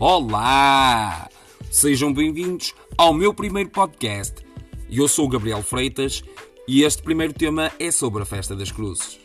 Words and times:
Olá! 0.00 1.28
Sejam 1.70 2.12
bem-vindos 2.12 2.74
ao 2.98 3.14
meu 3.14 3.32
primeiro 3.32 3.70
podcast. 3.70 4.44
Eu 4.90 5.06
sou 5.06 5.26
o 5.26 5.28
Gabriel 5.28 5.62
Freitas 5.62 6.24
e 6.66 6.82
este 6.82 7.00
primeiro 7.00 7.32
tema 7.32 7.70
é 7.78 7.92
sobre 7.92 8.24
a 8.24 8.26
Festa 8.26 8.56
das 8.56 8.72
Cruzes. 8.72 9.20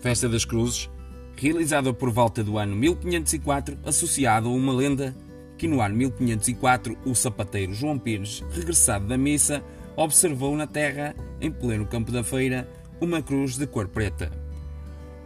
Festa 0.00 0.26
das 0.30 0.46
Cruzes, 0.46 0.88
realizada 1.36 1.92
por 1.92 2.10
volta 2.10 2.42
do 2.42 2.56
ano 2.56 2.74
1504, 2.74 3.78
associada 3.84 4.46
a 4.46 4.50
uma 4.50 4.72
lenda 4.72 5.14
que 5.58 5.68
no 5.68 5.82
ano 5.82 5.94
1504 5.94 6.96
o 7.04 7.14
sapateiro 7.14 7.74
João 7.74 7.98
Pires, 7.98 8.42
regressado 8.50 9.06
da 9.06 9.18
missa, 9.18 9.62
observou 9.96 10.56
na 10.56 10.66
terra, 10.66 11.14
em 11.40 11.50
pleno 11.50 11.86
campo 11.86 12.10
da 12.10 12.24
feira, 12.24 12.68
uma 13.00 13.22
cruz 13.22 13.56
de 13.56 13.66
cor 13.66 13.88
preta. 13.88 14.30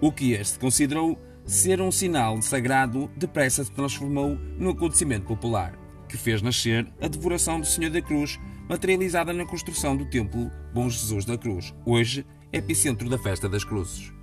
O 0.00 0.12
que 0.12 0.32
este 0.32 0.58
considerou 0.58 1.18
ser 1.44 1.80
um 1.80 1.90
sinal 1.90 2.40
sagrado, 2.42 3.10
depressa 3.16 3.64
se 3.64 3.72
transformou 3.72 4.36
num 4.58 4.70
acontecimento 4.70 5.26
popular, 5.26 5.78
que 6.08 6.16
fez 6.16 6.42
nascer 6.42 6.86
a 7.00 7.08
devoração 7.08 7.58
do 7.58 7.66
Senhor 7.66 7.90
da 7.90 8.02
Cruz, 8.02 8.38
materializada 8.68 9.32
na 9.32 9.46
construção 9.46 9.96
do 9.96 10.04
Templo 10.04 10.50
Bom 10.74 10.88
Jesus 10.90 11.24
da 11.24 11.38
Cruz, 11.38 11.74
hoje 11.86 12.26
epicentro 12.52 13.08
da 13.08 13.18
Festa 13.18 13.48
das 13.48 13.64
Cruzes. 13.64 14.17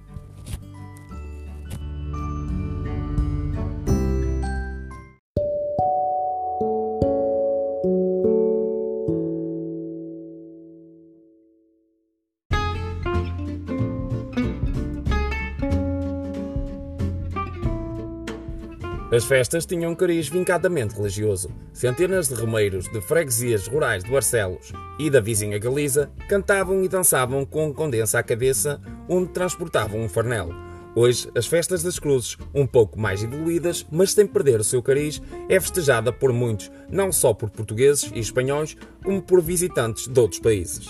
As 19.11 19.23
festas 19.23 19.67
tinham 19.67 19.91
um 19.91 19.95
cariz 19.95 20.27
vincadamente 20.27 20.95
religioso. 20.95 21.51
Centenas 21.71 22.27
de 22.27 22.33
remeiros 22.33 22.89
de 22.89 22.99
freguesias 23.01 23.67
rurais 23.67 24.03
de 24.03 24.09
Barcelos 24.09 24.73
e 24.97 25.11
da 25.11 25.21
vizinha 25.21 25.59
Galiza 25.59 26.09
cantavam 26.27 26.83
e 26.83 26.87
dançavam 26.87 27.45
com 27.45 27.71
condensa 27.71 28.17
à 28.17 28.23
cabeça, 28.23 28.81
onde 29.07 29.31
transportavam 29.31 30.01
um 30.01 30.09
farnel. 30.09 30.49
Hoje, 30.95 31.29
as 31.35 31.45
festas 31.45 31.83
das 31.83 31.99
cruzes, 31.99 32.35
um 32.53 32.65
pouco 32.65 32.99
mais 32.99 33.21
evoluídas, 33.21 33.85
mas 33.91 34.11
sem 34.11 34.25
perder 34.25 34.59
o 34.59 34.63
seu 34.63 34.81
cariz, 34.81 35.21
é 35.47 35.59
festejada 35.59 36.11
por 36.11 36.33
muitos, 36.33 36.71
não 36.89 37.11
só 37.11 37.31
por 37.31 37.51
portugueses 37.51 38.09
e 38.15 38.19
espanhóis, 38.19 38.75
como 39.03 39.21
por 39.21 39.39
visitantes 39.39 40.07
de 40.07 40.19
outros 40.19 40.39
países. 40.39 40.89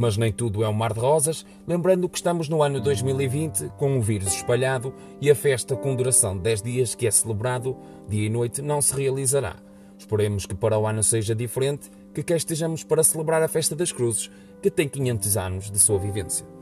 Mas 0.00 0.16
nem 0.16 0.32
tudo 0.32 0.64
é 0.64 0.68
um 0.68 0.72
mar 0.72 0.94
de 0.94 0.98
rosas, 0.98 1.44
lembrando 1.68 2.08
que 2.08 2.16
estamos 2.16 2.48
no 2.48 2.62
ano 2.62 2.80
2020, 2.80 3.70
com 3.76 3.98
um 3.98 4.00
vírus 4.00 4.32
espalhado 4.32 4.94
e 5.20 5.30
a 5.30 5.34
festa 5.34 5.76
com 5.76 5.94
duração 5.94 6.34
de 6.38 6.42
10 6.44 6.62
dias 6.62 6.94
que 6.94 7.06
é 7.06 7.10
celebrado 7.10 7.76
dia 8.08 8.24
e 8.24 8.30
noite 8.30 8.62
não 8.62 8.80
se 8.80 8.96
realizará. 8.96 9.56
Esperemos 9.98 10.46
que 10.46 10.54
para 10.54 10.78
o 10.78 10.86
ano 10.86 11.02
seja 11.02 11.34
diferente, 11.34 11.90
que 12.14 12.22
cá 12.22 12.34
estejamos 12.34 12.82
para 12.82 13.04
celebrar 13.04 13.42
a 13.42 13.48
Festa 13.48 13.76
das 13.76 13.92
Cruzes, 13.92 14.30
que 14.62 14.70
tem 14.70 14.88
500 14.88 15.36
anos 15.36 15.70
de 15.70 15.78
sua 15.78 15.98
vivência. 15.98 16.59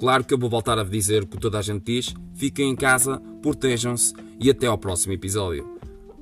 Claro 0.00 0.24
que 0.24 0.32
eu 0.32 0.38
vou 0.38 0.48
voltar 0.48 0.78
a 0.78 0.82
dizer 0.82 1.22
o 1.22 1.26
que 1.26 1.36
toda 1.36 1.58
a 1.58 1.62
gente 1.62 1.84
diz. 1.84 2.14
Fiquem 2.34 2.70
em 2.70 2.74
casa, 2.74 3.20
protejam-se 3.42 4.14
e 4.40 4.48
até 4.48 4.66
ao 4.66 4.78
próximo 4.78 5.12
episódio. 5.12 5.78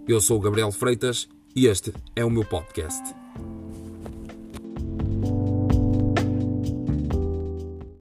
Eu 0.06 0.20
sou 0.20 0.36
o 0.36 0.40
Gabriel 0.40 0.72
Freitas 0.72 1.28
e 1.54 1.66
este 1.66 1.94
é 2.16 2.24
o 2.24 2.30
meu 2.30 2.44
podcast. 2.44 3.27